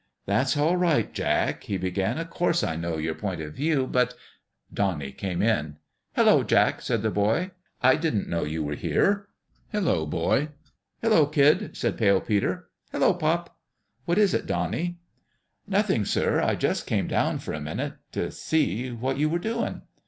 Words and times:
"That's 0.25 0.57
all 0.57 0.77
right, 0.77 1.13
Jack," 1.13 1.61
PALE 1.61 1.77
PETER'S 1.77 1.79
DONALD 1.79 1.83
135 1.83 1.83
he 1.83 1.89
began." 2.09 2.17
Of 2.17 2.29
course, 2.31 2.63
I 2.63 2.75
know 2.75 2.97
your 2.97 3.13
point 3.13 3.39
of 3.41 3.53
view; 3.53 3.85
but" 3.85 4.15
Donnie 4.73 5.11
came 5.11 5.43
in." 5.43 5.75
Hello, 6.15 6.41
Jack!" 6.41 6.81
said 6.81 7.03
the 7.03 7.11
boy." 7.11 7.51
I 7.83 7.97
didn't 7.97 8.27
know 8.27 8.43
you 8.43 8.63
were 8.63 8.73
here."" 8.73 9.27
Hello, 9.71 10.07
boy!"" 10.07 10.49
Hello, 11.03 11.27
kid!" 11.27 11.77
said 11.77 11.99
Pale 11.99 12.21
Peter." 12.21 12.69
Hello, 12.91 13.13
pop!" 13.13 13.59
"What 14.05 14.17
is 14.17 14.33
it, 14.33 14.47
Donnie?"" 14.47 14.97
Nothing, 15.67 16.03
sir. 16.05 16.41
I 16.41 16.55
just 16.55 16.87
came 16.87 17.05
down 17.05 17.37
for 17.37 17.53
a 17.53 17.61
minute 17.61 17.93
to 18.13 18.31
see 18.31 18.89
what 18.89 19.17
you 19.19 19.29
were 19.29 19.37
doing." 19.37 19.83